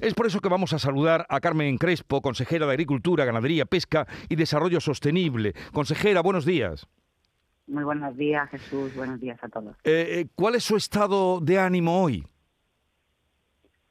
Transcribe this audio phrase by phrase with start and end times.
[0.00, 4.06] Es por eso que vamos a saludar a Carmen Crespo, consejera de Agricultura, Ganadería, Pesca
[4.30, 5.52] y Desarrollo Sostenible.
[5.74, 6.88] Consejera, buenos días.
[7.66, 8.96] Muy buenos días, Jesús.
[8.96, 9.76] Buenos días a todos.
[9.84, 12.24] Eh, eh, ¿Cuál es su estado de ánimo hoy?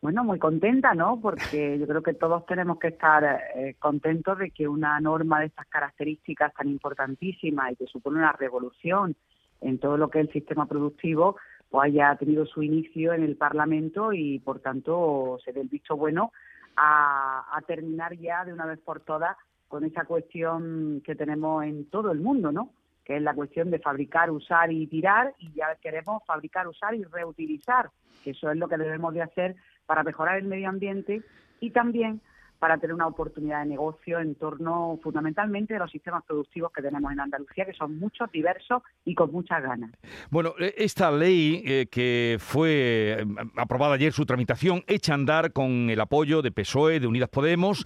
[0.00, 1.20] Bueno, muy contenta, ¿no?
[1.20, 3.24] Porque yo creo que todos tenemos que estar
[3.56, 8.32] eh, contentos de que una norma de estas características tan importantísima y que supone una
[8.32, 9.16] revolución
[9.60, 11.36] en todo lo que es el sistema productivo,
[11.76, 15.94] pues haya tenido su inicio en el Parlamento y, por tanto, se dé el visto
[15.94, 16.32] bueno
[16.74, 19.36] a, a terminar ya de una vez por todas
[19.68, 22.70] con esa cuestión que tenemos en todo el mundo, ¿no?
[23.04, 27.04] que es la cuestión de fabricar, usar y tirar, y ya queremos fabricar, usar y
[27.04, 27.90] reutilizar,
[28.24, 31.20] que eso es lo que debemos de hacer para mejorar el medio ambiente
[31.60, 32.22] y también
[32.58, 37.12] para tener una oportunidad de negocio en torno fundamentalmente de los sistemas productivos que tenemos
[37.12, 39.90] en Andalucía, que son muchos, diversos y con muchas ganas.
[40.30, 45.52] Bueno, eh, esta ley eh, que fue eh, aprobada ayer su tramitación, echa a andar
[45.52, 47.84] con el apoyo de PSOE, de Unidas Podemos,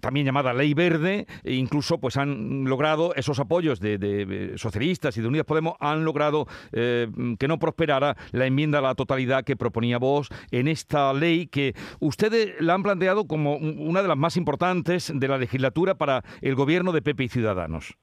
[0.00, 5.28] también llamada Ley Verde, e incluso pues han logrado esos apoyos de, socialistas y de
[5.28, 10.28] Unidas Podemos, han logrado que no prosperara la enmienda a la totalidad que proponía vos
[10.50, 15.28] en esta ley que ustedes la han planteado como una de las más importantes de
[15.28, 17.96] la legislatura para el gobierno de Pepe y Ciudadanos.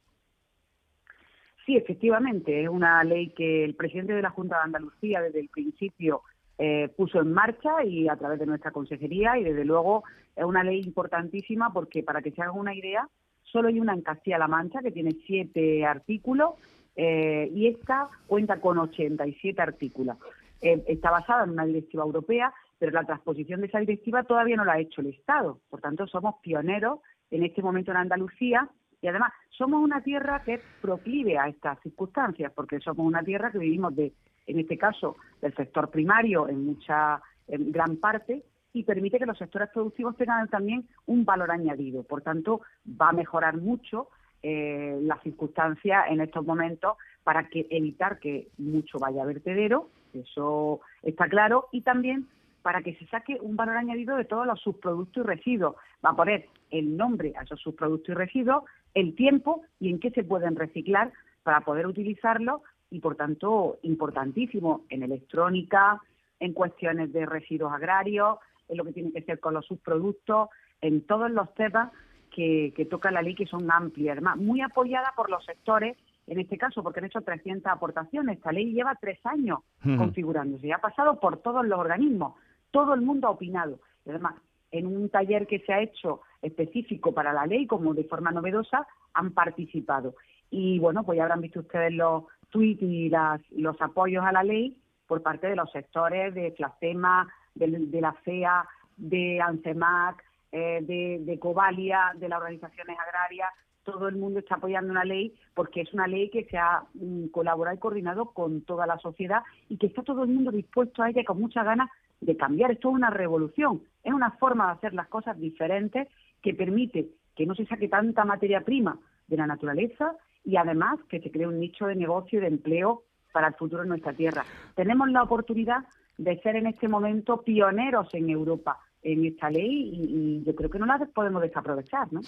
[1.65, 5.49] Sí, efectivamente, es una ley que el presidente de la Junta de Andalucía desde el
[5.49, 6.21] principio
[6.57, 10.03] eh, puso en marcha y a través de nuestra consejería y desde luego
[10.35, 13.07] es una ley importantísima porque para que se hagan una idea,
[13.43, 16.51] solo hay una en Castilla-La Mancha que tiene siete artículos
[16.95, 20.17] eh, y esta cuenta con 87 artículos.
[20.61, 24.65] Eh, está basada en una directiva europea pero la transposición de esa directiva todavía no
[24.65, 25.59] la ha hecho el Estado.
[25.69, 26.99] Por tanto, somos pioneros
[27.31, 28.69] en este momento en Andalucía
[29.01, 33.51] y además somos una tierra que es proclive a estas circunstancias, porque somos una tierra
[33.51, 34.13] que vivimos de,
[34.45, 39.37] en este caso, del sector primario en mucha, en gran parte, y permite que los
[39.37, 42.03] sectores productivos tengan también un valor añadido.
[42.03, 44.09] Por tanto, va a mejorar mucho
[44.43, 50.81] eh, las circunstancias en estos momentos para que evitar que mucho vaya a vertedero, eso
[51.01, 52.27] está claro, y también
[52.67, 55.77] para que se saque un valor añadido de todos los subproductos y residuos.
[56.05, 60.11] Va a poner el nombre a esos subproductos y residuos, el tiempo y en qué
[60.11, 61.13] se pueden reciclar
[61.43, 62.59] para poder utilizarlos
[62.91, 66.01] y, por tanto, importantísimo en electrónica,
[66.41, 70.49] en cuestiones de residuos agrarios, en lo que tiene que ser con los subproductos,
[70.81, 71.93] en todos los temas
[72.35, 75.95] que, toca la ley que son amplias, además muy apoyada por los sectores
[76.27, 78.35] en este caso, porque han hecho 300 aportaciones.
[78.35, 82.33] Esta ley lleva tres años configurándose y ha pasado por todos los organismos
[82.77, 83.79] todo el mundo ha opinado.
[84.05, 84.35] Y además,
[84.69, 88.85] en un taller que se ha hecho específico para la ley, como de forma novedosa,
[89.15, 90.13] han participado.
[90.51, 94.77] Y bueno, pues ya habrán visto ustedes los tweets y los apoyos a la ley
[95.07, 98.63] por parte de los sectores de Flacema, de, la FEA,
[98.95, 103.49] de ANCEMAC, eh, de, de Covalia, de las organizaciones agrarias,
[103.87, 107.27] todo el mundo está apoyando una ley porque es una ley que se ha mm,
[107.27, 111.09] colaborado y coordinado con toda la sociedad y que está todo el mundo dispuesto a
[111.09, 111.89] ella con muchas ganas
[112.19, 112.71] de cambiar.
[112.71, 116.07] Esto es una revolución, es una forma de hacer las cosas diferentes
[116.41, 121.19] que permite que no se saque tanta materia prima de la naturaleza y además que
[121.19, 124.43] se cree un nicho de negocio y de empleo para el futuro en nuestra tierra.
[124.75, 125.83] Tenemos la oportunidad
[126.17, 130.79] de ser en este momento pioneros en Europa en esta ley y, yo creo que
[130.79, 132.11] no la podemos desaprovechar.
[132.11, 132.21] ¿no?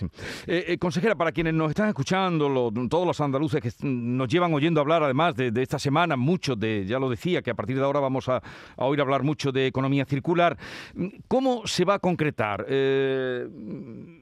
[0.48, 4.80] Eh, eh, consejera, para quienes nos están escuchando, todos los andaluces que nos llevan oyendo
[4.80, 8.00] hablar además de, esta semana, mucho de, ya lo decía, que a partir de ahora
[8.00, 8.42] vamos a,
[8.78, 10.58] oír hablar mucho de economía circular,
[11.28, 12.66] ¿cómo se va a concretar?
[12.70, 13.48] Eh,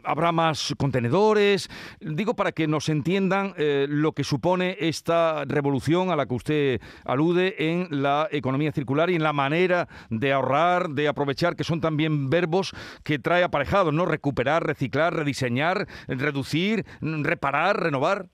[0.04, 1.70] ¿Habrá más contenedores?
[2.00, 7.56] Digo para que nos entiendan lo que supone esta revolución a la que usted alude
[7.60, 12.30] en la economía circular y en la manera de ahorrar, de aprovechar, que son también
[12.30, 12.47] verbos
[13.04, 14.06] que trae aparejados, ¿no?
[14.06, 18.30] Recuperar, reciclar, rediseñar, reducir, reparar, renovar.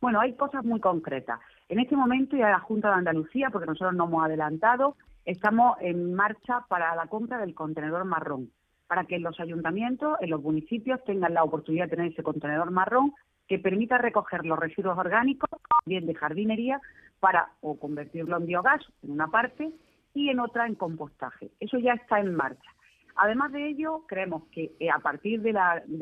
[0.00, 1.38] Bueno, hay cosas muy concretas.
[1.68, 6.12] En este momento ya la Junta de Andalucía, porque nosotros no hemos adelantado, estamos en
[6.14, 8.50] marcha para la compra del contenedor marrón,
[8.88, 13.12] para que los ayuntamientos, en los municipios, tengan la oportunidad de tener ese contenedor marrón
[13.46, 15.48] que permita recoger los residuos orgánicos,
[15.86, 16.80] bien de jardinería,
[17.20, 19.70] para o convertirlo en biogás en una parte
[20.14, 21.50] y en otra en compostaje.
[21.60, 22.70] Eso ya está en marcha.
[23.16, 25.52] Además de ello, creemos que eh, a partir de,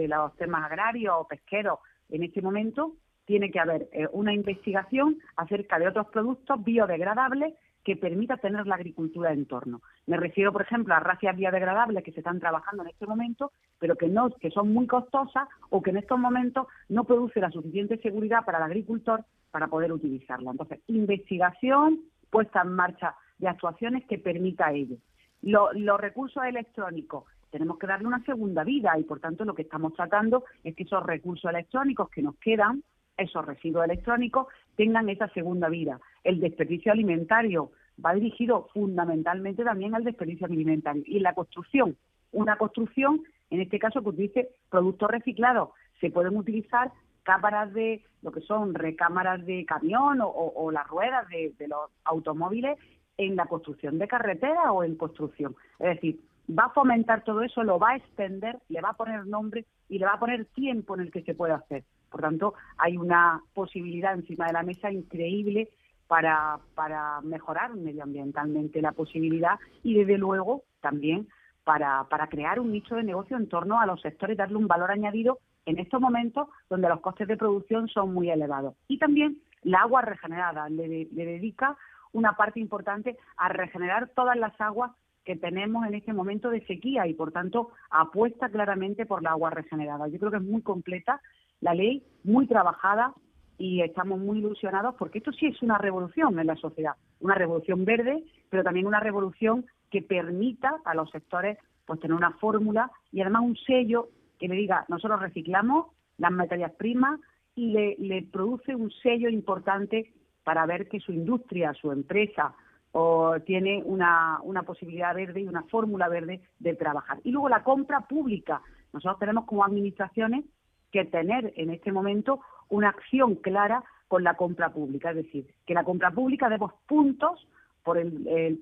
[0.09, 1.79] los temas agrarios o pesqueros
[2.09, 7.55] en este momento tiene que haber eh, una investigación acerca de otros productos biodegradables
[7.85, 9.81] que permita tener la agricultura en torno.
[10.07, 13.97] Me refiero, por ejemplo, a racias biodegradables que se están trabajando en este momento, pero
[13.97, 17.97] que no, que son muy costosas o que en estos momentos no produce la suficiente
[17.99, 20.51] seguridad para el agricultor para poder utilizarla.
[20.51, 24.97] Entonces, investigación, puesta en marcha de actuaciones que permita ello.
[25.43, 29.95] los recursos electrónicos tenemos que darle una segunda vida y por tanto lo que estamos
[29.95, 32.83] tratando es que esos recursos electrónicos que nos quedan,
[33.17, 34.47] esos residuos electrónicos,
[34.77, 36.01] tengan esa segunda vida.
[36.23, 37.73] El desperdicio alimentario
[38.05, 41.03] va dirigido fundamentalmente también al desperdicio alimentario.
[41.07, 41.97] Y la construcción,
[42.33, 45.71] una construcción, en este caso que utilice productos reciclados,
[46.01, 46.93] se pueden utilizar
[47.25, 52.79] cámaras de lo que son recámaras de camión o, las ruedas de los automóviles
[53.21, 55.55] en la construcción de carretera o en construcción.
[55.79, 59.27] Es decir, va a fomentar todo eso, lo va a extender, le va a poner
[59.27, 61.85] nombre y le va a poner tiempo en el que se puede hacer.
[62.11, 65.69] Por tanto, hay una posibilidad encima de la mesa increíble
[66.09, 71.29] para, para mejorar medioambientalmente la posibilidad y, desde luego, también
[71.63, 74.91] para, para crear un nicho de negocio en torno a los sectores, darle un valor
[74.91, 78.75] añadido en estos momentos donde los costes de producción son muy elevados.
[78.89, 81.77] Y también la agua regenerada le, le dedica
[82.13, 84.93] una parte importante a regenerar todas las aguas
[85.25, 89.51] que tenemos en este momento de sequía y, por tanto, apuesta claramente por la agua
[89.51, 90.09] regenerada.
[90.09, 91.21] Yo creo que es muy completa
[91.61, 93.13] la ley, muy trabajada
[93.59, 97.85] y estamos muy ilusionados porque esto sí es una revolución en la sociedad, una revolución
[97.85, 103.21] verde, pero también una revolución que permita a los sectores pues tener una fórmula y
[103.21, 104.09] además un sello
[104.39, 107.21] que le diga, nosotros reciclamos las materias primas
[107.55, 110.11] y le, le produce un sello importante
[110.45, 112.55] para ver que su industria, su empresa,
[112.93, 117.21] o tiene una, una posibilidad verde y una fórmula verde de trabajar.
[117.25, 118.63] Y luego la compra pública.
[118.93, 120.45] Nosotros tenemos como administraciones
[120.91, 125.75] que tener en este momento una acción clara con la compra pública, es decir, que
[125.75, 127.47] la compra pública demos puntos
[127.85, 127.97] por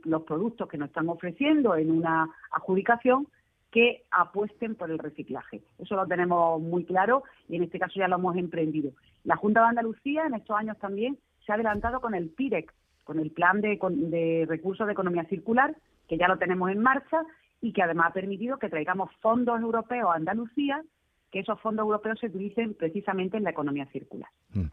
[0.05, 3.27] los productos que nos están ofreciendo en una adjudicación
[3.71, 5.63] que apuesten por el reciclaje.
[5.79, 8.93] Eso lo tenemos muy claro y en este caso ya lo hemos emprendido.
[9.25, 12.75] La Junta de Andalucía en estos años también se ha adelantado con el PIREX,
[13.05, 15.75] con el plan de, recursos de economía circular,
[16.07, 17.23] que ya lo tenemos en marcha
[17.63, 20.85] y que además ha permitido que traigamos fondos europeos a Andalucía
[21.31, 24.31] que esos fondos europeos se utilicen precisamente en la economía circular.
[24.55, 24.67] Mm.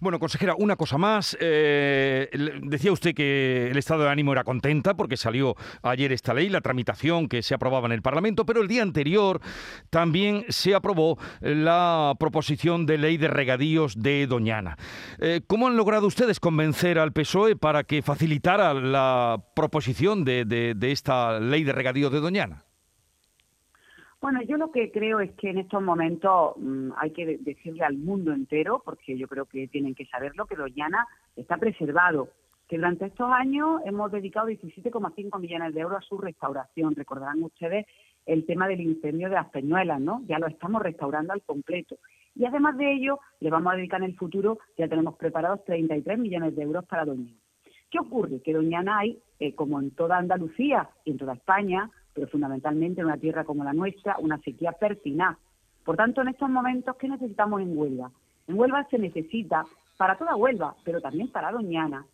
[0.00, 1.36] Bueno, consejera, una cosa más.
[1.40, 2.28] Eh,
[2.62, 6.60] decía usted que el estado de ánimo era contenta porque salió ayer esta ley, la
[6.60, 9.40] tramitación que se aprobaba en el Parlamento, pero el día anterior
[9.90, 14.76] también se aprobó la proposición de ley de regadíos de Doñana.
[15.18, 21.38] Eh, ¿Cómo han logrado ustedes convencer al PSOE para que facilitara la proposición de esta
[21.38, 22.64] ley de regadíos de Doñana?
[24.20, 27.96] Bueno, yo lo que creo es que en estos momentos mm, hay que decirle al
[27.96, 31.06] mundo entero, porque yo creo que tienen que saberlo, que Doñana
[31.36, 32.28] está preservado,
[32.68, 36.94] que durante estos años hemos dedicado 17,5 millones de euros a su restauración.
[36.94, 37.86] Recordarán ustedes
[38.26, 40.22] el tema del incendio de las Peñuelas, ¿no?
[40.26, 41.96] Ya lo estamos restaurando al completo.
[42.34, 46.18] Y además de ello, le vamos a dedicar en el futuro, ya tenemos preparados 33
[46.18, 47.38] millones de euros para Doñana.
[47.90, 48.40] ¿Qué ocurre?
[48.42, 53.06] Que Doñana hay, eh, como en toda Andalucía y en toda España, pero fundamentalmente en
[53.06, 55.36] una tierra como la nuestra, una sequía pertinaz.
[55.84, 58.10] Por tanto, en estos momentos, ¿qué necesitamos en Huelva?
[58.46, 59.64] En Huelva se necesita,
[59.96, 62.04] para toda Huelva, pero también para Doñana,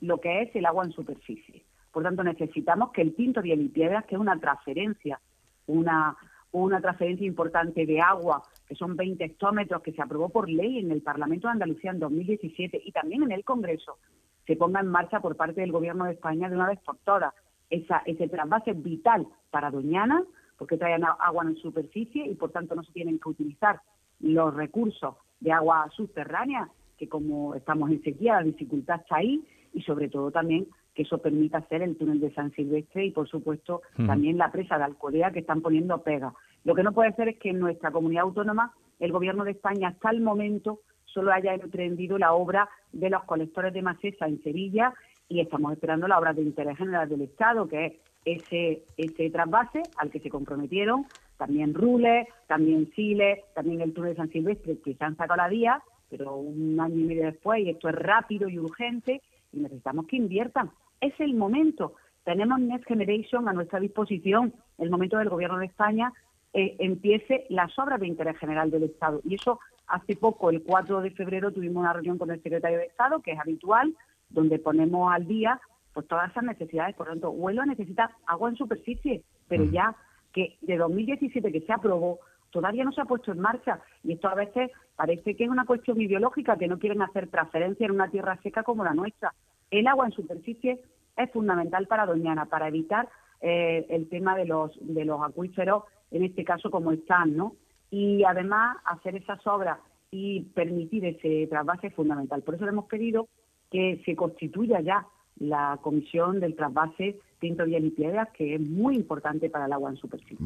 [0.00, 1.62] lo que es el agua en superficie.
[1.92, 5.20] Por tanto, necesitamos que el Pinto de Piedras, que es una transferencia,
[5.66, 6.16] una,
[6.52, 10.90] una transferencia importante de agua, que son 20 hectómetros, que se aprobó por ley en
[10.90, 13.98] el Parlamento de Andalucía en 2017 y también en el Congreso,
[14.46, 17.32] se ponga en marcha por parte del Gobierno de España de una vez por todas
[17.70, 20.24] esa, ese trasvase vital para Doñana,
[20.58, 23.80] porque traen agua en superficie y por tanto no se tienen que utilizar
[24.20, 29.82] los recursos de agua subterránea, que como estamos en sequía, la dificultad está ahí, y
[29.82, 33.82] sobre todo también que eso permita hacer el túnel de San Silvestre y, por supuesto,
[34.06, 36.32] también la presa de Alcolea que están poniendo pega.
[36.62, 39.88] Lo que no puede ser es que en nuestra comunidad autónoma el Gobierno de España
[39.88, 40.80] hasta el momento
[41.14, 44.92] solo haya emprendido la obra de los colectores de Macesa en Sevilla
[45.28, 47.92] y estamos esperando la obra de interés general del Estado, que es
[48.24, 51.06] ese, ese trasvase al que se comprometieron
[51.36, 55.48] también Rules, también Chile, también el túnel de San Silvestre, que se han sacado la
[55.48, 59.20] vía, pero un año y medio después, y esto es rápido y urgente,
[59.52, 60.70] y necesitamos que inviertan.
[61.00, 61.94] Es el momento.
[62.24, 66.12] Tenemos Next Generation a nuestra disposición, el momento del Gobierno de España
[66.52, 69.20] eh, empiece las obras de interés general del Estado.
[69.24, 72.86] Y eso hace poco, el 4 de febrero, tuvimos una reunión con el secretario de
[72.86, 73.94] Estado, que es habitual,
[74.30, 75.60] donde ponemos al día
[75.92, 76.96] pues todas esas necesidades.
[76.96, 79.94] Por lo tanto, Huelva necesita agua en superficie, pero ya
[80.32, 82.18] que de 2017 que se aprobó,
[82.50, 83.80] todavía no se ha puesto en marcha.
[84.02, 87.86] Y esto a veces parece que es una cuestión ideológica, que no quieren hacer transferencia
[87.86, 89.32] en una tierra seca como la nuestra.
[89.70, 90.80] El agua en superficie
[91.16, 93.08] es fundamental para Doñana, para evitar
[93.40, 97.54] eh, el tema de los, de los acuíferos, en este caso como están, ¿no?
[97.94, 99.78] Y además hacer esas obras
[100.10, 102.42] y permitir ese trasvase es fundamental.
[102.42, 103.28] Por eso le hemos pedido
[103.70, 105.06] que se constituya ya
[105.38, 109.96] la comisión del trasvase bien y piedras, que es muy importante para el agua en
[109.96, 110.44] superficie.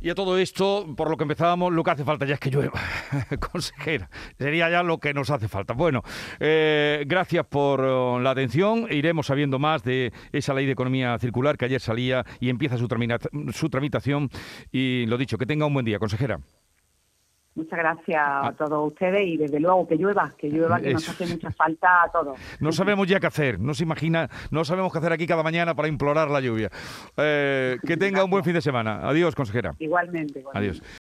[0.00, 2.50] Y a todo esto, por lo que empezábamos, lo que hace falta ya es que
[2.50, 2.80] llueva,
[3.52, 4.08] consejera.
[4.38, 5.74] Sería ya lo que nos hace falta.
[5.74, 6.02] Bueno,
[6.38, 8.86] eh, gracias por oh, la atención.
[8.90, 12.86] Iremos sabiendo más de esa ley de economía circular que ayer salía y empieza su,
[13.52, 14.30] su tramitación.
[14.70, 16.38] Y lo dicho, que tenga un buen día, consejera.
[17.58, 18.52] Muchas gracias a ah.
[18.52, 22.12] todos ustedes y desde luego que llueva, que llueva, que nos hace mucha falta a
[22.12, 22.38] todos.
[22.60, 25.74] No sabemos ya qué hacer, no se imagina, no sabemos qué hacer aquí cada mañana
[25.74, 26.70] para implorar la lluvia.
[27.16, 29.00] Eh, que tenga un buen fin de semana.
[29.08, 29.74] Adiós, consejera.
[29.80, 30.44] Igualmente.
[30.54, 30.80] Adiós.